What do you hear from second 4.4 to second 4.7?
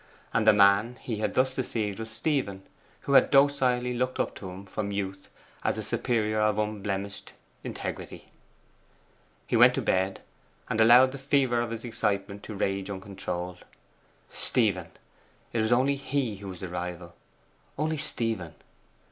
him